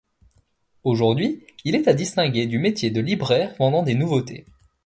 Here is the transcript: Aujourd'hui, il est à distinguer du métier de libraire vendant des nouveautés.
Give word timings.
Aujourd'hui, 0.83 1.45
il 1.63 1.75
est 1.75 1.87
à 1.87 1.93
distinguer 1.93 2.47
du 2.47 2.57
métier 2.57 2.89
de 2.89 3.01
libraire 3.01 3.53
vendant 3.59 3.83
des 3.83 3.93
nouveautés. 3.93 4.45